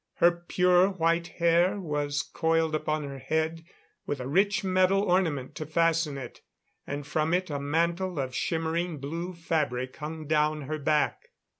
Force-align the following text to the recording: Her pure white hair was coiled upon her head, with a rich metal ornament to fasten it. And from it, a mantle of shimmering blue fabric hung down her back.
Her 0.15 0.31
pure 0.31 0.89
white 0.89 1.27
hair 1.27 1.79
was 1.79 2.23
coiled 2.23 2.73
upon 2.73 3.03
her 3.03 3.19
head, 3.19 3.63
with 4.07 4.19
a 4.19 4.27
rich 4.27 4.63
metal 4.63 5.03
ornament 5.03 5.53
to 5.57 5.65
fasten 5.67 6.17
it. 6.17 6.41
And 6.87 7.05
from 7.05 7.35
it, 7.35 7.51
a 7.51 7.59
mantle 7.59 8.17
of 8.17 8.33
shimmering 8.33 8.97
blue 8.97 9.35
fabric 9.35 9.97
hung 9.97 10.25
down 10.25 10.61
her 10.63 10.79
back. 10.79 11.27